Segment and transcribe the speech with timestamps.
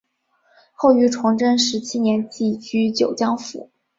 [0.73, 3.69] 后于崇祯十七年寄居九江府。